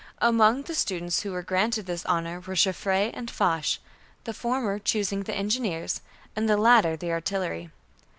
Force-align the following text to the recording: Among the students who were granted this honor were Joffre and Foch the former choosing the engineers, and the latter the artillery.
Among 0.19 0.63
the 0.63 0.73
students 0.73 1.21
who 1.21 1.31
were 1.31 1.43
granted 1.43 1.85
this 1.85 2.03
honor 2.07 2.39
were 2.39 2.55
Joffre 2.55 3.11
and 3.13 3.29
Foch 3.29 3.77
the 4.23 4.33
former 4.33 4.79
choosing 4.79 5.21
the 5.21 5.35
engineers, 5.35 6.01
and 6.35 6.49
the 6.49 6.57
latter 6.57 6.97
the 6.97 7.11
artillery. 7.11 7.69